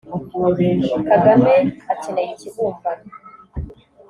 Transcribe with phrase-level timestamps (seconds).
[1.07, 1.53] Kagame
[1.93, 3.07] akeneye ikibumbano